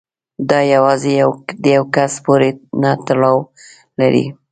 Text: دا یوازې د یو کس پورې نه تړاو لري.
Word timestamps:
دا 0.49 0.59
یوازې 0.73 1.13
د 1.63 1.65
یو 1.75 1.83
کس 1.95 2.13
پورې 2.25 2.49
نه 2.81 2.91
تړاو 3.05 3.37
لري. 3.99 4.25